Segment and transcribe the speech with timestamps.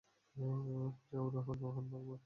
[0.35, 1.17] পূজা,
[1.19, 2.17] ও রোহান, রোহন ভার্মা।